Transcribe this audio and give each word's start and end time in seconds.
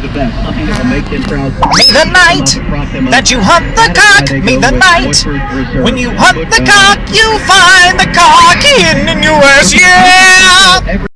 the 0.00 0.08
May 0.12 1.88
the 1.92 2.04
night 2.12 2.48
that 3.10 3.30
you 3.30 3.40
hunt 3.40 3.64
the 3.76 3.88
cock, 3.96 4.28
may 4.44 4.56
the 4.56 4.72
night 4.72 5.16
when 5.82 5.96
you 5.96 6.10
hunt 6.10 6.38
the 6.50 6.60
cock, 6.64 7.00
you 7.12 7.38
find 7.48 7.98
the 7.98 8.08
cock 8.12 8.60
in 8.64 9.22
your 9.22 9.40
ass, 9.40 9.72
yeah! 9.72 10.96